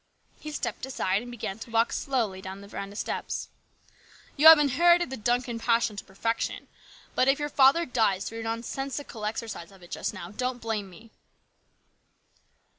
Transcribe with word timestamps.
He 0.39 0.51
stepped 0.51 0.83
aside 0.87 1.21
and 1.21 1.29
began 1.29 1.59
to 1.59 1.69
walk 1.69 1.93
slowly 1.93 2.41
down 2.41 2.61
the 2.61 2.67
veranda 2.67 2.95
steps." 2.95 3.49
You 4.35 4.47
have 4.47 4.57
inherited 4.57 5.11
the 5.11 5.15
Duncan 5.15 5.59
passion 5.59 5.95
to 5.95 6.03
perfection; 6.03 6.67
but 7.13 7.27
if 7.27 7.37
your 7.37 7.49
father 7.49 7.85
dies 7.85 8.25
through 8.27 8.39
your 8.39 8.45
nonsensical 8.45 9.25
exercise 9.25 9.71
of 9.71 9.83
it 9.83 9.91
just 9.91 10.11
now, 10.11 10.31
don't 10.31 10.59
blame 10.59 10.89
me." 10.89 11.11